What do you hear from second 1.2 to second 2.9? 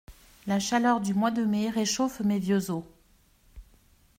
de mai réchauffe mes vieux os.